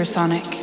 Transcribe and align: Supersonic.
Supersonic. 0.00 0.59